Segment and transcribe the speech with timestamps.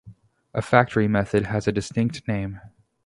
[0.55, 2.59] A factory method has a distinct name.